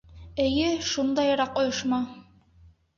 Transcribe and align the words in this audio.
—Эйе, 0.45 0.71
шундайыраҡ 0.93 1.63
ойошма. 1.65 2.05